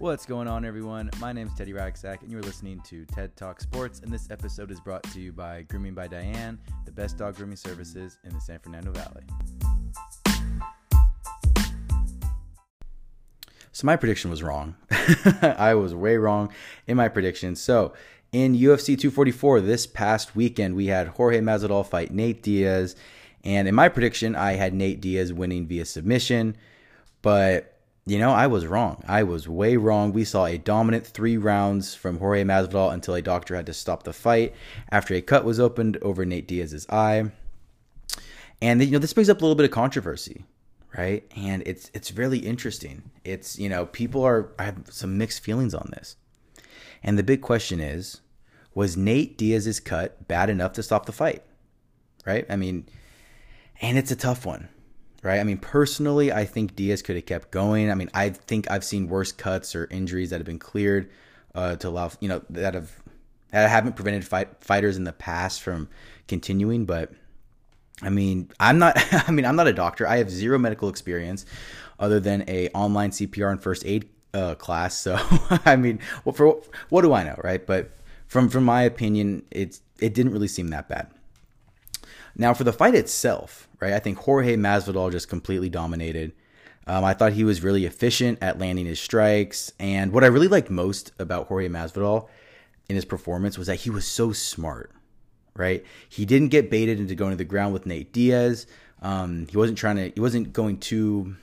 What's 0.00 0.24
going 0.24 0.48
on, 0.48 0.64
everyone? 0.64 1.10
My 1.20 1.30
name 1.30 1.48
is 1.48 1.52
Teddy 1.52 1.74
Ragsack, 1.74 2.22
and 2.22 2.32
you're 2.32 2.40
listening 2.40 2.80
to 2.86 3.04
TED 3.04 3.36
Talk 3.36 3.60
Sports. 3.60 4.00
And 4.00 4.10
this 4.10 4.30
episode 4.30 4.70
is 4.70 4.80
brought 4.80 5.02
to 5.12 5.20
you 5.20 5.30
by 5.30 5.60
Grooming 5.68 5.92
by 5.92 6.06
Diane, 6.06 6.58
the 6.86 6.90
best 6.90 7.18
dog 7.18 7.36
grooming 7.36 7.56
services 7.58 8.18
in 8.24 8.32
the 8.32 8.40
San 8.40 8.60
Fernando 8.60 8.92
Valley. 8.92 9.24
So, 13.72 13.84
my 13.84 13.94
prediction 13.96 14.30
was 14.30 14.42
wrong. 14.42 14.74
I 15.42 15.74
was 15.74 15.94
way 15.94 16.16
wrong 16.16 16.50
in 16.86 16.96
my 16.96 17.08
prediction. 17.08 17.54
So, 17.54 17.92
in 18.32 18.54
UFC 18.54 18.98
244 18.98 19.60
this 19.60 19.86
past 19.86 20.34
weekend, 20.34 20.76
we 20.76 20.86
had 20.86 21.08
Jorge 21.08 21.40
Masvidal 21.40 21.86
fight 21.86 22.10
Nate 22.10 22.42
Diaz. 22.42 22.96
And 23.44 23.68
in 23.68 23.74
my 23.74 23.90
prediction, 23.90 24.34
I 24.34 24.52
had 24.52 24.72
Nate 24.72 25.02
Diaz 25.02 25.30
winning 25.30 25.66
via 25.66 25.84
submission. 25.84 26.56
But 27.20 27.79
you 28.10 28.18
know, 28.18 28.32
I 28.32 28.48
was 28.48 28.66
wrong. 28.66 29.04
I 29.06 29.22
was 29.22 29.48
way 29.48 29.76
wrong. 29.76 30.12
We 30.12 30.24
saw 30.24 30.44
a 30.46 30.58
dominant 30.58 31.06
three 31.06 31.36
rounds 31.36 31.94
from 31.94 32.18
Jorge 32.18 32.42
Masvidal 32.42 32.92
until 32.92 33.14
a 33.14 33.22
doctor 33.22 33.54
had 33.54 33.66
to 33.66 33.72
stop 33.72 34.02
the 34.02 34.12
fight 34.12 34.52
after 34.90 35.14
a 35.14 35.20
cut 35.20 35.44
was 35.44 35.60
opened 35.60 35.96
over 35.98 36.24
Nate 36.24 36.48
Diaz's 36.48 36.88
eye. 36.88 37.30
And 38.60 38.82
you 38.82 38.90
know, 38.90 38.98
this 38.98 39.12
brings 39.12 39.30
up 39.30 39.38
a 39.38 39.42
little 39.42 39.54
bit 39.54 39.64
of 39.64 39.70
controversy, 39.70 40.44
right? 40.98 41.24
And 41.36 41.62
it's 41.66 41.88
it's 41.94 42.10
really 42.10 42.40
interesting. 42.40 43.12
It's 43.24 43.60
you 43.60 43.68
know, 43.68 43.86
people 43.86 44.24
are 44.24 44.50
I 44.58 44.64
have 44.64 44.86
some 44.90 45.16
mixed 45.16 45.44
feelings 45.44 45.72
on 45.72 45.90
this. 45.92 46.16
And 47.04 47.16
the 47.16 47.22
big 47.22 47.42
question 47.42 47.78
is, 47.78 48.22
was 48.74 48.96
Nate 48.96 49.38
Diaz's 49.38 49.78
cut 49.78 50.26
bad 50.26 50.50
enough 50.50 50.72
to 50.72 50.82
stop 50.82 51.06
the 51.06 51.12
fight? 51.12 51.44
Right? 52.26 52.44
I 52.50 52.56
mean, 52.56 52.88
and 53.80 53.96
it's 53.96 54.10
a 54.10 54.16
tough 54.16 54.44
one 54.44 54.68
right? 55.22 55.40
I 55.40 55.44
mean, 55.44 55.58
personally, 55.58 56.32
I 56.32 56.44
think 56.44 56.76
Diaz 56.76 57.02
could 57.02 57.16
have 57.16 57.26
kept 57.26 57.50
going. 57.50 57.90
I 57.90 57.94
mean, 57.94 58.10
I 58.14 58.30
think 58.30 58.70
I've 58.70 58.84
seen 58.84 59.08
worse 59.08 59.32
cuts 59.32 59.74
or 59.74 59.86
injuries 59.90 60.30
that 60.30 60.36
have 60.36 60.46
been 60.46 60.58
cleared 60.58 61.10
uh, 61.54 61.76
to 61.76 61.88
allow, 61.88 62.10
you 62.20 62.28
know, 62.28 62.42
that 62.50 62.74
have 62.74 62.90
that 63.50 63.68
haven't 63.68 63.96
prevented 63.96 64.24
fight, 64.24 64.48
fighters 64.62 64.96
in 64.96 65.04
the 65.04 65.12
past 65.12 65.60
from 65.60 65.88
continuing. 66.28 66.84
But 66.84 67.12
I 68.02 68.10
mean, 68.10 68.50
I'm 68.58 68.78
not. 68.78 68.96
I 69.28 69.30
mean, 69.30 69.44
I'm 69.44 69.56
not 69.56 69.66
a 69.66 69.72
doctor. 69.72 70.06
I 70.06 70.18
have 70.18 70.30
zero 70.30 70.58
medical 70.58 70.88
experience 70.88 71.44
other 71.98 72.20
than 72.20 72.44
a 72.48 72.68
online 72.70 73.10
CPR 73.10 73.50
and 73.50 73.62
first 73.62 73.84
aid 73.84 74.08
uh, 74.32 74.54
class. 74.54 74.96
So, 74.96 75.18
I 75.64 75.76
mean, 75.76 76.00
well, 76.24 76.32
for 76.32 76.60
what 76.88 77.02
do 77.02 77.12
I 77.12 77.24
know, 77.24 77.38
right? 77.42 77.64
But 77.64 77.90
from 78.26 78.48
from 78.48 78.64
my 78.64 78.82
opinion, 78.82 79.42
it's 79.50 79.82
it 79.98 80.14
didn't 80.14 80.32
really 80.32 80.48
seem 80.48 80.68
that 80.68 80.88
bad. 80.88 81.08
Now, 82.36 82.54
for 82.54 82.64
the 82.64 82.72
fight 82.72 82.94
itself, 82.94 83.68
right, 83.80 83.92
I 83.92 83.98
think 83.98 84.18
Jorge 84.18 84.56
Masvidal 84.56 85.12
just 85.12 85.28
completely 85.28 85.68
dominated. 85.68 86.32
Um, 86.86 87.04
I 87.04 87.14
thought 87.14 87.32
he 87.32 87.44
was 87.44 87.62
really 87.62 87.84
efficient 87.84 88.38
at 88.40 88.58
landing 88.58 88.86
his 88.86 89.00
strikes. 89.00 89.72
And 89.78 90.12
what 90.12 90.24
I 90.24 90.28
really 90.28 90.48
liked 90.48 90.70
most 90.70 91.12
about 91.18 91.46
Jorge 91.46 91.68
Masvidal 91.68 92.28
in 92.88 92.96
his 92.96 93.04
performance 93.04 93.58
was 93.58 93.66
that 93.66 93.76
he 93.76 93.90
was 93.90 94.06
so 94.06 94.32
smart, 94.32 94.90
right? 95.54 95.84
He 96.08 96.24
didn't 96.24 96.48
get 96.48 96.70
baited 96.70 96.98
into 96.98 97.14
going 97.14 97.30
to 97.30 97.36
the 97.36 97.44
ground 97.44 97.72
with 97.72 97.86
Nate 97.86 98.12
Diaz. 98.12 98.66
Um, 99.02 99.46
he 99.48 99.56
wasn't 99.56 99.78
trying 99.78 99.96
to, 99.96 100.10
he 100.10 100.20
wasn't 100.20 100.52
going 100.52 100.78
too 100.78 101.36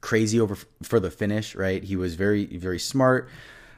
crazy 0.00 0.40
over 0.40 0.56
for 0.82 1.00
the 1.00 1.10
finish, 1.10 1.54
right? 1.54 1.82
He 1.82 1.96
was 1.96 2.14
very, 2.14 2.46
very 2.46 2.78
smart. 2.78 3.28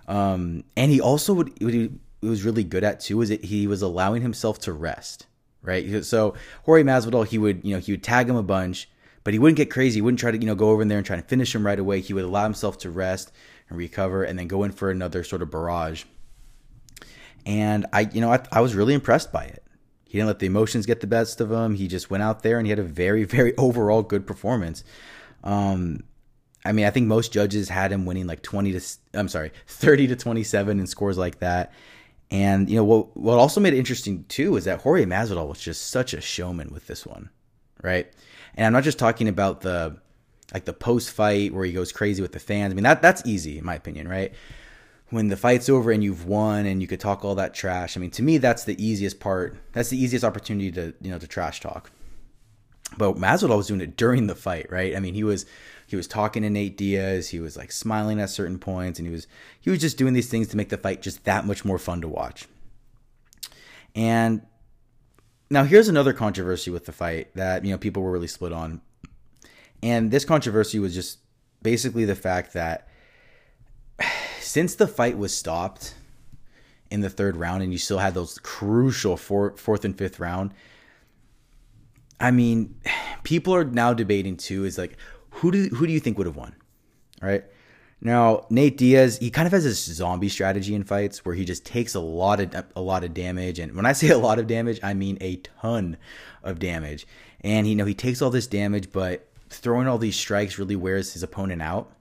Um, 0.09 0.65
and 0.77 0.91
he 0.91 1.01
also 1.01 1.35
would, 1.35 1.53
he 1.59 1.91
was 2.21 2.45
really 2.45 2.65
good 2.65 2.85
at 2.85 3.01
too 3.01 3.21
is 3.23 3.29
that 3.29 3.45
he 3.45 3.67
was 3.67 3.83
allowing 3.83 4.23
himself 4.23 4.61
to 4.61 4.73
rest 4.73 5.27
right? 5.67 6.05
So 6.05 6.35
Jorge 6.65 6.85
Masvidal, 6.85 7.27
he 7.27 7.39
would, 7.39 7.65
you 7.65 7.75
know, 7.75 7.81
he 7.81 7.93
would 7.93 8.03
tag 8.03 8.29
him 8.29 8.37
a 8.37 8.43
bunch, 8.43 8.89
but 9.25 9.35
he 9.35 9.39
wouldn't 9.39 9.57
get 9.57 9.71
crazy. 9.71 9.99
He 9.99 10.01
wouldn't 10.01 10.21
try 10.21 10.31
to, 10.31 10.39
you 10.39 10.47
know, 10.47 10.55
go 10.55 10.71
over 10.71 10.83
in 10.83 10.89
there 10.89 10.99
and 10.99 11.07
try 11.07 11.17
to 11.17 11.23
finish 11.23 11.55
him 11.55 11.67
right 11.67 11.79
away. 11.79 12.01
He 12.01 12.15
would 12.15 12.25
allow 12.25 12.45
himself 12.45 12.79
to 12.79 12.91
rest 12.91 13.33
and 13.69 13.77
recover, 13.77 14.23
and 14.23 14.39
then 14.39 14.47
go 14.47 14.63
in 14.63 14.71
for 14.71 14.91
another 14.91 15.25
sort 15.25 15.43
of 15.43 15.51
barrage. 15.51 16.05
And 17.45 17.87
I, 17.93 18.03
you 18.13 18.21
know, 18.21 18.33
I, 18.33 18.41
I 18.53 18.61
was 18.61 18.75
really 18.75 18.95
impressed 18.95 19.33
by 19.33 19.45
it. 19.45 19.65
He 20.05 20.19
didn't 20.19 20.29
let 20.29 20.39
the 20.39 20.47
emotions 20.47 20.87
get 20.87 21.01
the 21.01 21.07
best 21.07 21.41
of 21.41 21.51
him. 21.51 21.75
He 21.75 21.89
just 21.89 22.11
went 22.11 22.23
out 22.23 22.43
there 22.43 22.59
and 22.59 22.67
he 22.67 22.71
had 22.71 22.79
a 22.79 22.85
very, 22.85 23.25
very 23.25 23.57
overall 23.57 24.03
good 24.03 24.27
performance. 24.27 24.85
Um, 25.43 26.05
I 26.65 26.73
mean, 26.73 26.85
I 26.85 26.91
think 26.91 27.07
most 27.07 27.33
judges 27.33 27.69
had 27.69 27.93
him 27.93 28.07
winning 28.07 28.27
like 28.27 28.43
20 28.43 28.73
to, 28.73 28.81
I'm 29.15 29.29
sorry, 29.29 29.53
30 29.69 30.09
to 30.09 30.17
27 30.17 30.81
in 30.81 30.87
scores 30.87 31.17
like 31.17 31.39
that. 31.39 31.73
And 32.31 32.69
you 32.69 32.77
know 32.77 32.85
what? 32.85 33.17
What 33.17 33.39
also 33.39 33.61
made 33.61 33.75
it 33.75 33.79
interesting 33.79 34.25
too 34.29 34.57
is 34.57 34.65
that 34.65 34.81
Jorge 34.81 35.05
Masvidal 35.05 35.49
was 35.49 35.61
just 35.61 35.91
such 35.91 36.13
a 36.13 36.21
showman 36.21 36.71
with 36.73 36.87
this 36.87 37.07
one, 37.07 37.31
right? 37.83 38.11
And 38.55 38.67
I'm 38.67 38.73
not 38.73 38.85
just 38.85 38.99
talking 38.99 39.29
about 39.29 39.61
the 39.61 39.97
like 40.53 40.65
the 40.65 40.73
post 40.73 41.11
fight 41.11 41.53
where 41.53 41.65
he 41.65 41.73
goes 41.73 41.93
crazy 41.93 42.23
with 42.23 42.33
the 42.33 42.41
fans. 42.41 42.73
I 42.73 42.75
mean 42.75 42.85
that 42.85 43.03
that's 43.03 43.23
easy 43.25 43.59
in 43.59 43.65
my 43.65 43.75
opinion, 43.75 44.09
right? 44.09 44.33
When 45.11 45.29
the 45.29 45.37
fight's 45.37 45.69
over 45.69 45.93
and 45.93 46.03
you've 46.03 46.27
won 46.27 46.67
and 46.67 46.83
you 46.83 46.89
could 46.89 46.99
talk 46.99 47.25
all 47.25 47.37
that 47.37 47.55
trash. 47.55 47.97
I 47.97 48.01
mean, 48.01 48.11
to 48.11 48.25
me, 48.25 48.39
that's 48.39 48.65
the 48.65 48.85
easiest 48.85 49.21
part. 49.21 49.57
That's 49.73 49.91
the 49.91 50.03
easiest 50.03 50.25
opportunity 50.25 50.73
to 50.73 50.95
you 51.01 51.11
know 51.11 51.19
to 51.19 51.29
trash 51.29 51.61
talk. 51.61 51.93
But 52.97 53.17
Masvidal 53.17 53.57
was 53.57 53.67
doing 53.67 53.81
it 53.81 53.97
during 53.97 54.27
the 54.27 54.35
fight, 54.35 54.71
right? 54.71 54.97
I 54.97 55.01
mean, 55.01 55.15
he 55.15 55.25
was 55.25 55.47
he 55.87 55.97
was 55.97 56.07
talking 56.07 56.43
to 56.43 56.51
Nate 56.51 56.77
Diaz. 56.77 57.29
He 57.29 57.41
was 57.41 57.57
like 57.57 57.71
smiling 57.73 58.21
at 58.21 58.31
certain 58.31 58.59
points, 58.59 58.99
and 58.99 59.07
he 59.07 59.13
was 59.13 59.27
he 59.61 59.71
was 59.71 59.81
just 59.81 59.99
doing 59.99 60.15
these 60.15 60.29
things 60.29 60.49
to 60.49 60.57
make 60.57 60.69
the 60.69 60.77
fight 60.77 61.03
just 61.03 61.25
that 61.25 61.47
much 61.47 61.65
more 61.65 61.79
fun 61.79 62.01
to 62.01 62.09
watch. 62.09 62.47
And 63.95 64.43
now 65.51 65.65
here's 65.65 65.89
another 65.89 66.13
controversy 66.13 66.71
with 66.71 66.87
the 66.87 66.93
fight 66.93 67.35
that 67.35 67.65
you 67.65 67.71
know 67.71 67.79
people 67.79 68.03
were 68.03 68.13
really 68.13 68.27
split 68.27 68.53
on, 68.53 68.81
and 69.83 70.11
this 70.11 70.25
controversy 70.25 70.79
was 70.79 70.95
just 70.95 71.19
basically 71.63 72.05
the 72.05 72.17
fact 72.17 72.53
that 72.53 72.89
since 74.41 74.75
the 74.75 74.89
fight 74.89 75.19
was 75.19 75.37
stopped 75.37 75.95
in 76.91 77.01
the 77.01 77.11
third 77.11 77.37
round, 77.37 77.63
and 77.63 77.73
you 77.73 77.79
still 77.79 77.99
had 77.99 78.15
those 78.15 78.39
crucial 78.39 79.17
four, 79.17 79.57
fourth 79.57 79.85
and 79.85 79.97
fifth 79.97 80.21
round. 80.21 80.53
I 82.21 82.31
mean, 82.31 82.75
people 83.23 83.55
are 83.55 83.65
now 83.65 83.93
debating 83.93 84.37
too 84.37 84.65
is 84.65 84.79
like, 84.79 84.97
who 85.31 85.51
do 85.51 85.69
who 85.69 85.87
do 85.87 85.93
you 85.93 86.01
think 86.01 86.19
would 86.19 86.27
have 86.27 86.37
won? 86.37 86.55
Right. 87.21 87.45
Now, 88.01 88.47
Nate 88.51 88.77
Diaz, 88.77 89.19
he 89.19 89.31
kind 89.31 89.47
of 89.47 89.53
has 89.53 89.65
this 89.65 89.83
zombie 89.85 90.29
strategy 90.29 90.75
in 90.75 90.85
fights 90.85 91.25
where 91.25 91.35
he 91.35 91.45
just 91.45 91.65
takes 91.65 91.95
a 91.95 92.01
lot 92.01 92.41
of 92.41 92.65
a 92.75 92.81
lot 92.81 93.05
of 93.05 93.15
damage, 93.15 93.59
and 93.59 93.75
when 93.75 93.87
I 93.87 93.93
say 93.93 94.09
a 94.09 94.19
lot 94.19 94.39
of 94.39 94.47
damage, 94.47 94.81
I 94.83 94.95
mean 94.95 95.19
a 95.21 95.37
ton 95.61 95.97
of 96.43 96.59
damage. 96.59 97.07
And 97.41 97.67
you 97.67 97.75
know 97.75 97.85
he 97.85 97.95
takes 97.95 98.23
all 98.23 98.31
this 98.31 98.47
damage, 98.47 98.93
but 98.93 99.29
throwing 99.49 99.87
all 99.87 99.99
these 99.99 100.17
strikes 100.17 100.59
really 100.59 100.77
wears 100.77 101.13
his 101.13 101.23
opponent 101.23 101.63
out. 101.63 101.93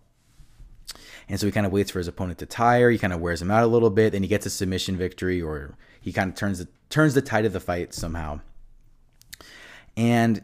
And 1.27 1.39
so 1.39 1.45
he 1.45 1.51
kind 1.51 1.65
of 1.65 1.71
waits 1.71 1.91
for 1.91 1.99
his 1.99 2.07
opponent 2.07 2.39
to 2.39 2.45
tire. 2.45 2.91
He 2.91 2.99
kind 2.99 3.13
of 3.13 3.19
wears 3.19 3.41
him 3.41 3.49
out 3.49 3.63
a 3.63 3.67
little 3.67 3.89
bit, 3.89 4.13
and 4.13 4.23
he 4.23 4.29
gets 4.29 4.45
a 4.45 4.49
submission 4.49 4.97
victory, 4.97 5.41
or 5.41 5.75
he 5.99 6.13
kind 6.13 6.29
of 6.29 6.35
turns 6.35 6.59
the 6.59 6.67
turns 6.89 7.13
the 7.13 7.21
tide 7.21 7.45
of 7.45 7.53
the 7.53 7.59
fight 7.59 7.93
somehow. 7.93 8.41
And 9.97 10.43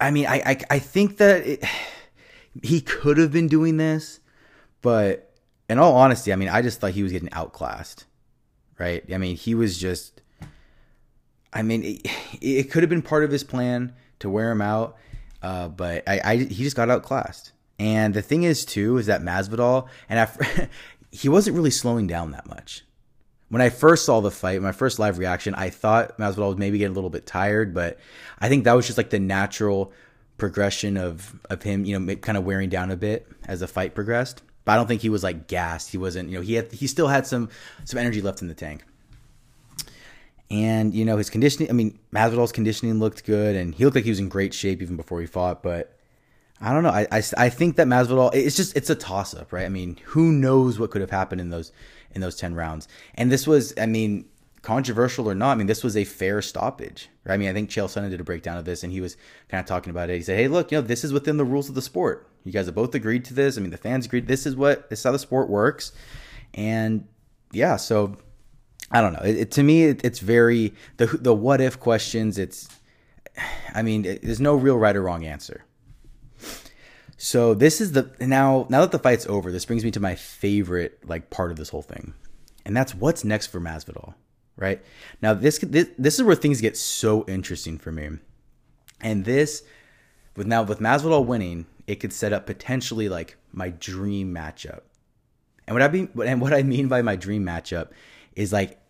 I 0.00 0.10
mean, 0.10 0.26
I 0.26 0.42
I, 0.44 0.60
I 0.70 0.78
think 0.78 1.18
that 1.18 1.46
it, 1.46 1.64
he 2.62 2.80
could 2.80 3.18
have 3.18 3.32
been 3.32 3.48
doing 3.48 3.76
this, 3.76 4.20
but 4.82 5.32
in 5.68 5.78
all 5.78 5.94
honesty, 5.94 6.32
I 6.32 6.36
mean, 6.36 6.48
I 6.48 6.62
just 6.62 6.80
thought 6.80 6.92
he 6.92 7.02
was 7.02 7.12
getting 7.12 7.32
outclassed, 7.32 8.06
right? 8.78 9.04
I 9.12 9.18
mean, 9.18 9.36
he 9.36 9.54
was 9.54 9.78
just. 9.78 10.20
I 11.52 11.62
mean, 11.62 11.82
it, 11.82 12.00
it 12.40 12.70
could 12.70 12.82
have 12.82 12.90
been 12.90 13.02
part 13.02 13.24
of 13.24 13.30
his 13.30 13.44
plan 13.44 13.94
to 14.20 14.28
wear 14.28 14.50
him 14.50 14.60
out, 14.60 14.96
uh, 15.42 15.68
but 15.68 16.08
I, 16.08 16.20
I 16.24 16.36
he 16.36 16.64
just 16.64 16.76
got 16.76 16.90
outclassed. 16.90 17.52
And 17.78 18.12
the 18.12 18.20
thing 18.20 18.42
is, 18.42 18.66
too, 18.66 18.98
is 18.98 19.06
that 19.06 19.22
Masvidal 19.22 19.88
and 20.08 20.20
I, 20.20 20.68
he 21.10 21.30
wasn't 21.30 21.56
really 21.56 21.70
slowing 21.70 22.06
down 22.06 22.32
that 22.32 22.46
much 22.46 22.84
when 23.50 23.60
I 23.60 23.68
first 23.68 24.04
saw 24.04 24.20
the 24.20 24.30
fight, 24.30 24.62
my 24.62 24.72
first 24.72 24.98
live 24.98 25.18
reaction, 25.18 25.54
I 25.54 25.70
thought 25.70 26.16
Masvidal 26.18 26.48
was 26.50 26.56
maybe 26.56 26.78
getting 26.78 26.92
a 26.92 26.94
little 26.94 27.10
bit 27.10 27.26
tired, 27.26 27.74
but 27.74 27.98
I 28.38 28.48
think 28.48 28.64
that 28.64 28.72
was 28.72 28.86
just 28.86 28.96
like 28.96 29.10
the 29.10 29.18
natural 29.18 29.92
progression 30.38 30.96
of 30.96 31.38
of 31.50 31.62
him, 31.62 31.84
you 31.84 31.98
know, 31.98 32.16
kind 32.16 32.38
of 32.38 32.44
wearing 32.44 32.70
down 32.70 32.90
a 32.90 32.96
bit 32.96 33.26
as 33.46 33.60
the 33.60 33.66
fight 33.66 33.94
progressed. 33.94 34.42
But 34.64 34.72
I 34.72 34.76
don't 34.76 34.86
think 34.86 35.02
he 35.02 35.08
was 35.08 35.24
like 35.24 35.48
gassed. 35.48 35.90
He 35.90 35.98
wasn't, 35.98 36.28
you 36.30 36.36
know, 36.36 36.42
he 36.42 36.54
had 36.54 36.70
he 36.70 36.86
still 36.86 37.08
had 37.08 37.26
some 37.26 37.48
some 37.84 37.98
energy 37.98 38.22
left 38.22 38.40
in 38.40 38.48
the 38.48 38.54
tank. 38.54 38.84
And 40.48 40.94
you 40.94 41.04
know 41.04 41.16
his 41.16 41.30
conditioning. 41.30 41.70
I 41.70 41.72
mean, 41.72 41.98
Masvidal's 42.12 42.52
conditioning 42.52 42.98
looked 43.00 43.24
good, 43.24 43.56
and 43.56 43.74
he 43.74 43.84
looked 43.84 43.96
like 43.96 44.04
he 44.04 44.10
was 44.10 44.18
in 44.20 44.28
great 44.28 44.54
shape 44.54 44.80
even 44.80 44.96
before 44.96 45.20
he 45.20 45.26
fought. 45.26 45.62
But 45.62 45.96
I 46.60 46.72
don't 46.72 46.82
know. 46.82 46.90
I, 46.90 47.06
I, 47.10 47.22
I 47.38 47.48
think 47.48 47.76
that 47.76 47.86
Masvidal. 47.86 48.34
It's 48.34 48.56
just 48.56 48.76
it's 48.76 48.90
a 48.90 48.94
toss 48.94 49.34
up, 49.34 49.52
right? 49.52 49.64
I 49.64 49.70
mean, 49.70 49.96
who 50.04 50.30
knows 50.30 50.78
what 50.78 50.90
could 50.90 51.00
have 51.00 51.10
happened 51.10 51.40
in 51.40 51.50
those 51.50 51.72
in 52.12 52.20
those 52.20 52.36
10 52.36 52.54
rounds. 52.54 52.88
And 53.14 53.30
this 53.30 53.46
was, 53.46 53.72
I 53.78 53.86
mean, 53.86 54.26
controversial 54.62 55.28
or 55.28 55.34
not, 55.34 55.52
I 55.52 55.54
mean, 55.54 55.66
this 55.66 55.84
was 55.84 55.96
a 55.96 56.04
fair 56.04 56.42
stoppage. 56.42 57.08
Right? 57.24 57.34
I 57.34 57.36
mean, 57.36 57.48
I 57.48 57.52
think 57.52 57.70
Chael 57.70 57.86
Sonnen 57.86 58.10
did 58.10 58.20
a 58.20 58.24
breakdown 58.24 58.58
of 58.58 58.64
this 58.64 58.82
and 58.82 58.92
he 58.92 59.00
was 59.00 59.16
kind 59.48 59.60
of 59.60 59.66
talking 59.66 59.90
about 59.90 60.10
it. 60.10 60.16
He 60.16 60.22
said, 60.22 60.36
hey, 60.36 60.48
look, 60.48 60.70
you 60.70 60.78
know, 60.78 60.82
this 60.82 61.04
is 61.04 61.12
within 61.12 61.36
the 61.36 61.44
rules 61.44 61.68
of 61.68 61.74
the 61.74 61.82
sport. 61.82 62.28
You 62.44 62.52
guys 62.52 62.66
have 62.66 62.74
both 62.74 62.94
agreed 62.94 63.24
to 63.26 63.34
this. 63.34 63.56
I 63.56 63.60
mean, 63.60 63.70
the 63.70 63.76
fans 63.76 64.06
agreed. 64.06 64.26
This 64.26 64.46
is 64.46 64.56
what, 64.56 64.90
this 64.90 65.00
is 65.00 65.04
how 65.04 65.12
the 65.12 65.18
sport 65.18 65.48
works. 65.48 65.92
And 66.54 67.06
yeah, 67.52 67.76
so 67.76 68.16
I 68.90 69.00
don't 69.00 69.12
know. 69.12 69.22
It, 69.22 69.36
it, 69.36 69.50
to 69.52 69.62
me, 69.62 69.84
it, 69.84 70.04
it's 70.04 70.18
very, 70.18 70.74
the, 70.96 71.06
the 71.06 71.34
what 71.34 71.60
if 71.60 71.78
questions, 71.78 72.38
it's, 72.38 72.68
I 73.74 73.82
mean, 73.82 74.02
there's 74.02 74.40
no 74.40 74.56
real 74.56 74.76
right 74.76 74.96
or 74.96 75.02
wrong 75.02 75.24
answer. 75.24 75.64
So 77.22 77.52
this 77.52 77.82
is 77.82 77.92
the 77.92 78.10
now 78.18 78.66
now 78.70 78.80
that 78.80 78.92
the 78.92 78.98
fight's 78.98 79.26
over, 79.26 79.52
this 79.52 79.66
brings 79.66 79.84
me 79.84 79.90
to 79.90 80.00
my 80.00 80.14
favorite 80.14 81.06
like 81.06 81.28
part 81.28 81.50
of 81.50 81.58
this 81.58 81.68
whole 81.68 81.82
thing, 81.82 82.14
and 82.64 82.74
that's 82.74 82.94
what's 82.94 83.24
next 83.24 83.48
for 83.48 83.60
Masvidal. 83.60 84.14
Right 84.56 84.82
now, 85.20 85.34
this 85.34 85.58
this 85.58 85.90
this 85.98 86.14
is 86.14 86.22
where 86.22 86.34
things 86.34 86.62
get 86.62 86.78
so 86.78 87.26
interesting 87.28 87.76
for 87.76 87.92
me, 87.92 88.08
and 89.02 89.26
this 89.26 89.64
with 90.34 90.46
now 90.46 90.62
with 90.62 90.80
Masvidal 90.80 91.26
winning, 91.26 91.66
it 91.86 91.96
could 91.96 92.14
set 92.14 92.32
up 92.32 92.46
potentially 92.46 93.10
like 93.10 93.36
my 93.52 93.68
dream 93.68 94.34
matchup. 94.34 94.80
And 95.66 95.74
what 95.74 95.82
I 95.82 95.88
mean 95.88 96.08
and 96.24 96.40
what 96.40 96.54
I 96.54 96.62
mean 96.62 96.88
by 96.88 97.02
my 97.02 97.16
dream 97.16 97.44
matchup 97.44 97.90
is 98.34 98.50
like 98.50 98.80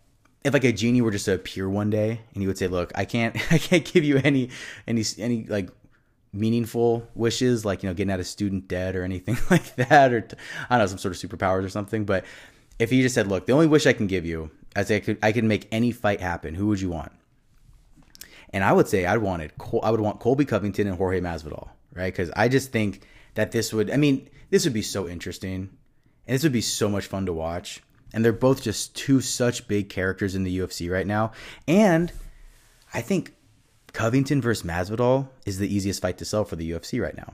if 0.45 0.53
like 0.53 0.63
a 0.63 0.71
genie 0.71 1.01
were 1.01 1.11
just 1.11 1.25
to 1.25 1.33
appear 1.33 1.69
one 1.69 1.89
day 1.89 2.21
and 2.33 2.41
he 2.41 2.47
would 2.47 2.57
say, 2.57 2.67
"Look, 2.67 2.93
I 2.95 3.03
can't 3.03 3.35
I 3.51 3.57
can't 3.57 3.83
give 3.83 4.05
you 4.05 4.21
any 4.23 4.51
any 4.87 5.03
any 5.17 5.43
like 5.47 5.69
meaningful 6.33 7.07
wishes 7.13 7.65
like 7.65 7.83
you 7.83 7.89
know 7.89 7.93
getting 7.93 8.11
out 8.11 8.19
of 8.19 8.27
student 8.27 8.67
debt 8.67 8.95
or 8.95 9.03
anything 9.03 9.37
like 9.49 9.75
that 9.75 10.13
or 10.13 10.27
I 10.69 10.77
don't 10.77 10.79
know 10.79 10.87
some 10.87 10.97
sort 10.97 11.15
of 11.15 11.29
superpowers 11.29 11.63
or 11.63 11.69
something." 11.69 12.05
But 12.05 12.25
if 12.79 12.89
he 12.89 13.01
just 13.01 13.15
said, 13.15 13.27
"Look, 13.27 13.45
the 13.45 13.53
only 13.53 13.67
wish 13.67 13.85
I 13.85 13.93
can 13.93 14.07
give 14.07 14.25
you 14.25 14.51
as 14.75 14.91
I 14.91 14.99
could 14.99 15.17
I 15.21 15.31
could 15.31 15.43
make 15.43 15.67
any 15.71 15.91
fight 15.91 16.21
happen, 16.21 16.55
who 16.55 16.67
would 16.67 16.81
you 16.81 16.89
want?" 16.89 17.11
And 18.53 18.63
I 18.63 18.73
would 18.73 18.87
say 18.87 19.05
I'd 19.05 19.19
wanted 19.19 19.57
Col- 19.57 19.83
I 19.83 19.91
would 19.91 20.01
want 20.01 20.19
Colby 20.19 20.45
Covington 20.45 20.87
and 20.87 20.97
Jorge 20.97 21.21
Masvidal, 21.21 21.69
right? 21.93 22.13
Because 22.13 22.31
I 22.35 22.47
just 22.47 22.71
think 22.71 23.01
that 23.35 23.51
this 23.51 23.73
would 23.73 23.89
I 23.89 23.97
mean 23.97 24.29
this 24.49 24.65
would 24.65 24.73
be 24.73 24.81
so 24.81 25.07
interesting 25.07 25.69
and 26.27 26.35
this 26.35 26.43
would 26.43 26.51
be 26.51 26.61
so 26.61 26.89
much 26.89 27.07
fun 27.07 27.25
to 27.25 27.33
watch 27.33 27.81
and 28.13 28.23
they're 28.23 28.33
both 28.33 28.61
just 28.61 28.95
two 28.95 29.21
such 29.21 29.67
big 29.67 29.89
characters 29.89 30.35
in 30.35 30.43
the 30.43 30.59
UFC 30.59 30.91
right 30.91 31.07
now. 31.07 31.31
And 31.67 32.11
I 32.93 33.01
think 33.01 33.33
Covington 33.93 34.41
versus 34.41 34.65
Masvidal 34.65 35.29
is 35.45 35.57
the 35.57 35.73
easiest 35.73 36.01
fight 36.01 36.17
to 36.19 36.25
sell 36.25 36.45
for 36.45 36.55
the 36.55 36.71
UFC 36.71 37.01
right 37.01 37.15
now. 37.15 37.33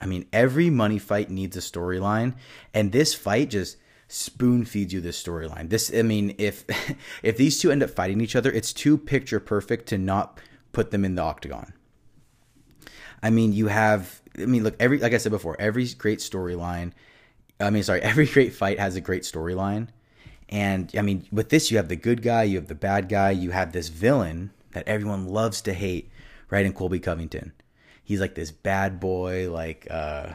I 0.00 0.06
mean, 0.06 0.26
every 0.32 0.70
money 0.70 0.98
fight 0.98 1.30
needs 1.30 1.56
a 1.56 1.60
storyline, 1.60 2.34
and 2.74 2.90
this 2.90 3.14
fight 3.14 3.50
just 3.50 3.76
spoon 4.08 4.64
feeds 4.64 4.92
you 4.92 5.00
this 5.00 5.22
storyline. 5.22 5.70
This, 5.70 5.92
I 5.94 6.02
mean, 6.02 6.34
if 6.38 6.64
if 7.22 7.36
these 7.36 7.60
two 7.60 7.70
end 7.70 7.82
up 7.82 7.90
fighting 7.90 8.20
each 8.20 8.36
other, 8.36 8.50
it's 8.50 8.72
too 8.72 8.98
picture 8.98 9.40
perfect 9.40 9.86
to 9.88 9.98
not 9.98 10.40
put 10.72 10.90
them 10.90 11.04
in 11.04 11.14
the 11.14 11.22
octagon. 11.22 11.72
I 13.22 13.30
mean, 13.30 13.52
you 13.52 13.68
have, 13.68 14.20
I 14.36 14.46
mean, 14.46 14.64
look, 14.64 14.74
every 14.80 14.98
like 14.98 15.12
I 15.12 15.18
said 15.18 15.32
before, 15.32 15.56
every 15.60 15.86
great 15.90 16.18
storyline. 16.18 16.92
I 17.60 17.70
mean, 17.70 17.84
sorry, 17.84 18.02
every 18.02 18.26
great 18.26 18.54
fight 18.54 18.80
has 18.80 18.96
a 18.96 19.00
great 19.00 19.22
storyline 19.22 19.88
and 20.52 20.92
I 20.96 21.00
mean, 21.00 21.26
with 21.32 21.48
this, 21.48 21.70
you 21.70 21.78
have 21.78 21.88
the 21.88 21.96
good 21.96 22.20
guy, 22.20 22.42
you 22.42 22.58
have 22.58 22.68
the 22.68 22.74
bad 22.74 23.08
guy, 23.08 23.30
you 23.30 23.52
have 23.52 23.72
this 23.72 23.88
villain 23.88 24.50
that 24.72 24.86
everyone 24.88 25.26
loves 25.26 25.60
to 25.62 25.72
hate, 25.72 26.10
right? 26.50 26.66
In 26.66 26.72
Colby 26.72 27.00
Covington, 27.00 27.52
he's 28.02 28.20
like 28.20 28.34
this 28.34 28.50
bad 28.50 29.00
boy, 29.00 29.50
like 29.50 29.86
uh, 29.90 30.34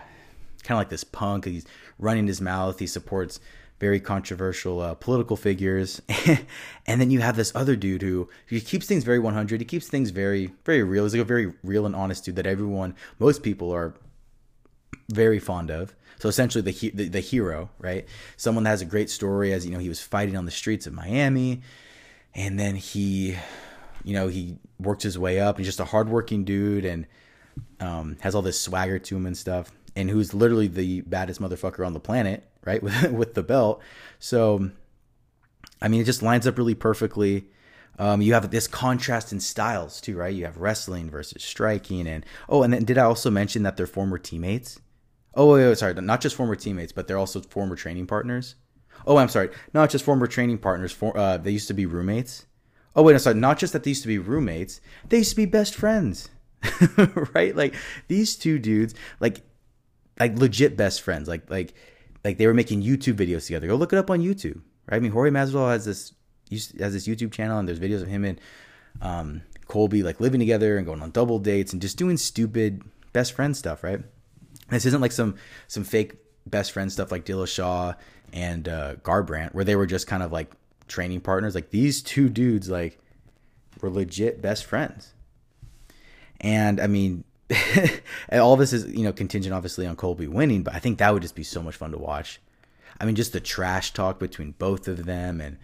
kind 0.63 0.71
of 0.71 0.77
like 0.77 0.89
this 0.89 1.03
punk. 1.03 1.45
He's 1.45 1.65
running 1.99 2.27
his 2.27 2.41
mouth. 2.41 2.79
He 2.79 2.87
supports 2.87 3.39
very 3.79 3.99
controversial 3.99 4.81
uh, 4.81 4.93
political 4.95 5.37
figures, 5.37 6.01
and 6.87 6.99
then 6.99 7.11
you 7.11 7.19
have 7.19 7.35
this 7.35 7.51
other 7.55 7.75
dude 7.75 8.01
who 8.01 8.27
he 8.47 8.59
keeps 8.59 8.87
things 8.87 9.03
very 9.03 9.19
100. 9.19 9.61
He 9.61 9.65
keeps 9.65 9.87
things 9.87 10.09
very, 10.09 10.51
very 10.65 10.83
real. 10.83 11.03
He's 11.03 11.13
like 11.13 11.21
a 11.21 11.25
very 11.25 11.53
real 11.63 11.85
and 11.85 11.95
honest 11.95 12.25
dude 12.25 12.37
that 12.37 12.47
everyone, 12.47 12.95
most 13.19 13.43
people 13.43 13.71
are 13.71 13.93
very 15.09 15.39
fond 15.39 15.69
of. 15.69 15.93
So 16.19 16.29
essentially, 16.29 16.63
the, 16.63 16.89
the, 16.89 17.09
the 17.09 17.19
hero, 17.19 17.69
right? 17.77 18.07
Someone 18.35 18.63
that 18.63 18.71
has 18.71 18.81
a 18.81 18.85
great 18.85 19.09
story, 19.09 19.53
as 19.53 19.65
you 19.65 19.71
know, 19.71 19.79
he 19.79 19.89
was 19.89 20.01
fighting 20.01 20.35
on 20.35 20.45
the 20.45 20.51
streets 20.51 20.87
of 20.87 20.93
Miami, 20.93 21.61
and 22.33 22.59
then 22.59 22.75
he, 22.75 23.35
you 24.03 24.13
know, 24.13 24.27
he 24.27 24.57
worked 24.79 25.03
his 25.03 25.17
way 25.17 25.39
up. 25.39 25.57
He's 25.57 25.67
just 25.67 25.79
a 25.79 25.85
hardworking 25.85 26.43
dude 26.43 26.85
and 26.85 27.07
um, 27.79 28.17
has 28.21 28.35
all 28.35 28.41
this 28.41 28.59
swagger 28.59 28.99
to 28.99 29.15
him 29.15 29.25
and 29.25 29.37
stuff. 29.37 29.71
And 29.95 30.09
who's 30.09 30.33
literally 30.33 30.67
the 30.67 31.01
baddest 31.01 31.41
motherfucker 31.41 31.85
on 31.85 31.93
the 31.93 31.99
planet, 31.99 32.47
right? 32.65 32.81
With 32.83 33.11
with 33.11 33.33
the 33.33 33.43
belt. 33.43 33.81
So, 34.19 34.71
I 35.81 35.87
mean, 35.87 36.01
it 36.01 36.05
just 36.05 36.21
lines 36.21 36.47
up 36.47 36.57
really 36.57 36.75
perfectly. 36.75 37.47
Um, 37.99 38.21
you 38.21 38.33
have 38.33 38.51
this 38.51 38.67
contrast 38.67 39.31
in 39.31 39.39
styles 39.39 39.99
too, 39.99 40.17
right? 40.17 40.33
You 40.33 40.45
have 40.45 40.57
wrestling 40.57 41.09
versus 41.09 41.43
striking, 41.43 42.07
and 42.07 42.25
oh, 42.47 42.61
and 42.61 42.71
then 42.71 42.83
did 42.83 42.97
I 42.97 43.03
also 43.03 43.31
mention 43.31 43.63
that 43.63 43.75
they're 43.75 43.87
former 43.87 44.19
teammates? 44.19 44.79
Oh, 45.33 45.53
wait, 45.53 45.67
wait, 45.67 45.77
sorry, 45.77 45.93
not 45.93 46.21
just 46.21 46.35
former 46.35 46.55
teammates, 46.55 46.91
but 46.91 47.07
they're 47.07 47.17
also 47.17 47.41
former 47.41 47.75
training 47.75 48.07
partners. 48.07 48.55
Oh, 49.05 49.17
I'm 49.17 49.29
sorry, 49.29 49.49
not 49.71 49.91
just 49.91 50.03
former 50.03 50.25
training 50.25 50.57
partners. 50.57 50.91
For 50.91 51.15
uh, 51.15 51.37
they 51.37 51.51
used 51.51 51.67
to 51.67 51.75
be 51.75 51.85
roommates. 51.85 52.46
Oh 52.97 53.03
wait, 53.03 53.13
I'm 53.13 53.19
sorry, 53.19 53.35
not 53.35 53.59
just 53.59 53.73
that 53.73 53.83
they 53.83 53.91
used 53.91 54.01
to 54.01 54.07
be 54.07 54.17
roommates. 54.17 54.81
They 55.07 55.19
used 55.19 55.29
to 55.29 55.35
be 55.35 55.45
best 55.45 55.75
friends, 55.75 56.29
right? 57.35 57.55
Like 57.55 57.75
these 58.07 58.35
two 58.35 58.57
dudes, 58.57 58.95
like 59.19 59.41
like 60.19 60.37
legit 60.39 60.75
best 60.75 61.03
friends. 61.03 61.27
Like 61.27 61.47
like 61.49 61.75
like 62.25 62.39
they 62.39 62.47
were 62.47 62.55
making 62.55 62.81
YouTube 62.81 63.13
videos 63.13 63.45
together. 63.45 63.67
Go 63.67 63.75
look 63.75 63.93
it 63.93 63.99
up 63.99 64.09
on 64.09 64.19
YouTube, 64.19 64.61
right? 64.89 64.97
I 64.97 64.99
mean, 64.99 65.11
Jorge 65.11 65.29
Masvidal 65.29 65.69
has 65.69 65.85
this 65.85 66.15
has 66.79 66.93
this 66.93 67.07
YouTube 67.07 67.31
channel, 67.31 67.59
and 67.59 67.67
there's 67.67 67.79
videos 67.79 68.01
of 68.01 68.07
him 68.07 68.25
and 68.25 68.41
um, 68.99 69.43
Colby 69.67 70.01
like 70.01 70.19
living 70.19 70.39
together 70.39 70.77
and 70.77 70.85
going 70.85 71.03
on 71.03 71.11
double 71.11 71.37
dates 71.37 71.73
and 71.73 71.81
just 71.81 71.97
doing 71.97 72.17
stupid 72.17 72.81
best 73.13 73.33
friend 73.33 73.55
stuff, 73.55 73.83
right? 73.83 73.99
This 74.69 74.87
isn't 74.87 75.01
like 75.01 75.11
some 75.11 75.35
some 75.67 75.83
fake 75.83 76.15
best 76.47 76.71
friend 76.71 76.91
stuff 76.91 77.11
like 77.11 77.25
Dillashaw 77.25 77.95
and 78.33 78.67
uh, 78.67 78.95
Garbrandt, 79.03 79.53
where 79.53 79.63
they 79.63 79.75
were 79.75 79.85
just 79.85 80.07
kind 80.07 80.23
of 80.23 80.31
like 80.31 80.51
training 80.87 81.21
partners. 81.21 81.55
Like 81.55 81.69
these 81.69 82.01
two 82.01 82.29
dudes, 82.29 82.69
like 82.69 82.99
were 83.81 83.89
legit 83.89 84.41
best 84.41 84.65
friends. 84.65 85.13
And 86.39 86.79
I 86.79 86.87
mean, 86.87 87.23
and 87.49 88.01
all 88.41 88.55
this 88.55 88.73
is 88.73 88.85
you 88.93 89.03
know 89.03 89.13
contingent 89.13 89.53
obviously 89.53 89.85
on 89.85 89.95
Colby 89.95 90.27
winning, 90.27 90.63
but 90.63 90.75
I 90.75 90.79
think 90.79 90.99
that 90.99 91.13
would 91.13 91.21
just 91.21 91.35
be 91.35 91.43
so 91.43 91.61
much 91.61 91.75
fun 91.75 91.91
to 91.91 91.97
watch. 91.97 92.39
I 92.99 93.05
mean, 93.05 93.15
just 93.15 93.33
the 93.33 93.39
trash 93.39 93.93
talk 93.93 94.19
between 94.19 94.51
both 94.51 94.87
of 94.87 95.05
them 95.05 95.39
and 95.39 95.57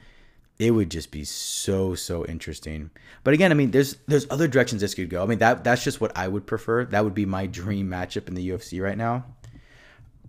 it 0.59 0.71
would 0.71 0.91
just 0.91 1.11
be 1.11 1.23
so 1.23 1.95
so 1.95 2.25
interesting. 2.25 2.91
But 3.23 3.33
again, 3.33 3.51
I 3.51 3.55
mean, 3.55 3.71
there's 3.71 3.97
there's 4.07 4.27
other 4.29 4.47
directions 4.47 4.81
this 4.81 4.93
could 4.93 5.09
go. 5.09 5.23
I 5.23 5.25
mean, 5.25 5.39
that 5.39 5.63
that's 5.63 5.83
just 5.83 5.99
what 5.99 6.15
I 6.15 6.27
would 6.27 6.45
prefer. 6.45 6.85
That 6.85 7.03
would 7.03 7.13
be 7.15 7.25
my 7.25 7.47
dream 7.47 7.89
matchup 7.89 8.27
in 8.27 8.35
the 8.35 8.49
UFC 8.49 8.81
right 8.81 8.97
now. 8.97 9.25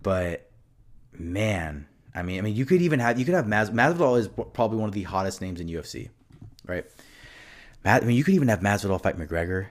But 0.01 0.49
man, 1.17 1.87
I 2.15 2.21
mean, 2.21 2.39
I 2.39 2.41
mean, 2.41 2.55
you 2.55 2.65
could 2.65 2.81
even 2.81 2.99
have 2.99 3.19
you 3.19 3.25
could 3.25 3.33
have 3.33 3.47
Mas- 3.47 3.69
Masvidal 3.69 4.17
is 4.17 4.29
probably 4.53 4.77
one 4.77 4.87
of 4.87 4.95
the 4.95 5.03
hottest 5.03 5.41
names 5.41 5.59
in 5.59 5.67
UFC, 5.67 6.09
right? 6.65 6.85
I 7.83 7.99
mean, 7.99 8.15
you 8.15 8.23
could 8.23 8.33
even 8.33 8.47
have 8.47 8.61
Masvidal 8.61 9.01
fight 9.01 9.19
McGregor, 9.19 9.67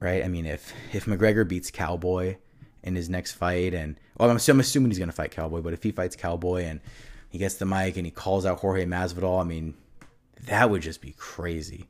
right? 0.00 0.24
I 0.24 0.28
mean, 0.28 0.46
if 0.46 0.72
if 0.92 1.06
McGregor 1.06 1.46
beats 1.46 1.70
Cowboy 1.70 2.36
in 2.82 2.96
his 2.96 3.08
next 3.08 3.32
fight, 3.32 3.72
and 3.72 3.98
well, 4.18 4.28
I'm, 4.28 4.38
I'm 4.48 4.60
assuming 4.60 4.90
he's 4.90 4.98
gonna 4.98 5.12
fight 5.12 5.30
Cowboy, 5.30 5.60
but 5.60 5.72
if 5.72 5.82
he 5.84 5.92
fights 5.92 6.16
Cowboy 6.16 6.64
and 6.64 6.80
he 7.28 7.38
gets 7.38 7.54
the 7.54 7.66
mic 7.66 7.96
and 7.96 8.04
he 8.04 8.10
calls 8.10 8.44
out 8.44 8.58
Jorge 8.58 8.84
Masvidal, 8.84 9.40
I 9.40 9.44
mean, 9.44 9.74
that 10.46 10.68
would 10.68 10.82
just 10.82 11.00
be 11.00 11.12
crazy. 11.12 11.88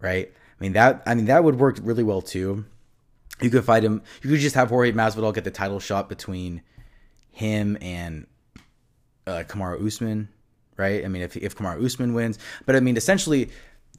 Right? 0.00 0.32
I 0.58 0.62
mean 0.62 0.72
that 0.72 1.02
I 1.06 1.14
mean 1.14 1.26
that 1.26 1.44
would 1.44 1.58
work 1.60 1.78
really 1.82 2.02
well 2.02 2.20
too. 2.20 2.64
You 3.40 3.50
could 3.50 3.64
fight 3.64 3.84
him 3.84 4.02
you 4.22 4.30
could 4.30 4.40
just 4.40 4.56
have 4.56 4.70
Jorge 4.70 4.90
Masvidal 4.90 5.32
get 5.32 5.44
the 5.44 5.52
title 5.52 5.78
shot 5.78 6.08
between 6.08 6.62
him 7.30 7.78
and 7.80 8.26
uh, 9.28 9.44
Kamaru 9.44 9.86
Usman, 9.86 10.28
right? 10.76 11.04
I 11.04 11.08
mean 11.08 11.22
if 11.22 11.36
if 11.36 11.56
Kamaru 11.56 11.84
Usman 11.84 12.14
wins, 12.14 12.38
but 12.66 12.74
I 12.74 12.80
mean 12.80 12.96
essentially 12.96 13.50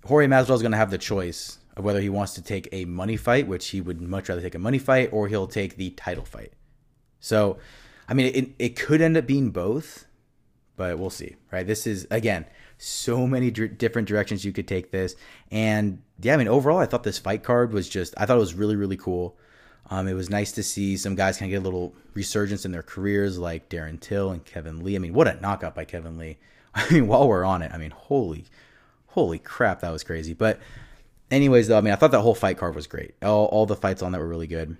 Jorge 0.05 0.27
Masvidal 0.27 0.55
is 0.55 0.61
going 0.61 0.71
to 0.71 0.77
have 0.77 0.91
the 0.91 0.97
choice 0.97 1.59
of 1.75 1.83
whether 1.85 2.01
he 2.01 2.09
wants 2.09 2.33
to 2.33 2.41
take 2.41 2.67
a 2.71 2.85
money 2.85 3.17
fight, 3.17 3.47
which 3.47 3.69
he 3.69 3.81
would 3.81 4.01
much 4.01 4.29
rather 4.29 4.41
take 4.41 4.55
a 4.55 4.59
money 4.59 4.79
fight, 4.79 5.09
or 5.11 5.27
he'll 5.27 5.47
take 5.47 5.77
the 5.77 5.89
title 5.91 6.25
fight. 6.25 6.53
So, 7.19 7.57
I 8.07 8.13
mean, 8.13 8.33
it, 8.33 8.49
it 8.59 8.75
could 8.75 9.01
end 9.01 9.17
up 9.17 9.25
being 9.25 9.49
both, 9.51 10.05
but 10.75 10.97
we'll 10.97 11.09
see, 11.09 11.35
right? 11.51 11.67
This 11.67 11.85
is, 11.85 12.07
again, 12.11 12.45
so 12.77 13.27
many 13.27 13.51
different 13.51 14.07
directions 14.07 14.45
you 14.45 14.53
could 14.53 14.67
take 14.67 14.91
this. 14.91 15.15
And 15.51 16.01
yeah, 16.21 16.33
I 16.33 16.37
mean, 16.37 16.47
overall, 16.47 16.79
I 16.79 16.85
thought 16.85 17.03
this 17.03 17.19
fight 17.19 17.43
card 17.43 17.73
was 17.73 17.89
just, 17.89 18.13
I 18.17 18.25
thought 18.25 18.37
it 18.37 18.41
was 18.41 18.53
really, 18.53 18.75
really 18.75 18.97
cool. 18.97 19.37
Um, 19.89 20.07
it 20.07 20.13
was 20.13 20.29
nice 20.29 20.51
to 20.53 20.63
see 20.63 20.97
some 20.97 21.15
guys 21.15 21.37
kind 21.37 21.51
of 21.51 21.51
get 21.51 21.63
a 21.63 21.65
little 21.65 21.93
resurgence 22.13 22.65
in 22.65 22.71
their 22.71 22.83
careers, 22.83 23.39
like 23.39 23.69
Darren 23.69 23.99
Till 23.99 24.31
and 24.31 24.45
Kevin 24.45 24.83
Lee. 24.83 24.95
I 24.95 24.99
mean, 24.99 25.13
what 25.13 25.27
a 25.27 25.39
knockout 25.41 25.73
by 25.73 25.85
Kevin 25.85 26.17
Lee. 26.17 26.37
I 26.75 26.91
mean, 26.91 27.07
while 27.07 27.27
we're 27.27 27.43
on 27.43 27.61
it, 27.61 27.71
I 27.73 27.77
mean, 27.77 27.91
holy, 27.91 28.45
holy 29.07 29.39
crap, 29.39 29.81
that 29.81 29.91
was 29.91 30.03
crazy. 30.03 30.33
But, 30.33 30.59
anyways, 31.31 31.67
though, 31.67 31.77
I 31.77 31.81
mean, 31.81 31.93
I 31.93 31.95
thought 31.95 32.11
that 32.11 32.21
whole 32.21 32.35
fight 32.35 32.57
card 32.57 32.75
was 32.75 32.85
great. 32.85 33.15
All, 33.23 33.45
all 33.45 33.65
the 33.65 33.75
fights 33.75 34.03
on 34.03 34.11
that 34.11 34.19
were 34.19 34.27
really 34.27 34.47
good. 34.47 34.77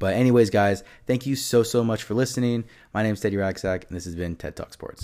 But, 0.00 0.14
anyways, 0.14 0.50
guys, 0.50 0.82
thank 1.06 1.24
you 1.26 1.36
so, 1.36 1.62
so 1.62 1.84
much 1.84 2.02
for 2.02 2.14
listening. 2.14 2.64
My 2.92 3.04
name 3.04 3.14
is 3.14 3.20
Teddy 3.20 3.36
Racksack, 3.36 3.86
and 3.86 3.96
this 3.96 4.04
has 4.04 4.16
been 4.16 4.34
TED 4.34 4.56
Talk 4.56 4.72
Sports. 4.72 5.00